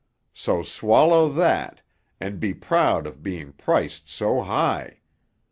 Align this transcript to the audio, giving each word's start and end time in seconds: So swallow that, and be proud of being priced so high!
So 0.33 0.63
swallow 0.63 1.29
that, 1.29 1.83
and 2.19 2.39
be 2.39 2.55
proud 2.55 3.05
of 3.05 3.21
being 3.21 3.51
priced 3.51 4.09
so 4.09 4.41
high! 4.41 5.01